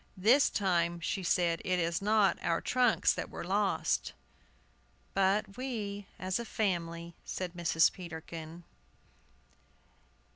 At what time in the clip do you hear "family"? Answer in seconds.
6.43-7.13